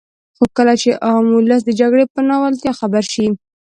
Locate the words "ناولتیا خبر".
2.29-3.03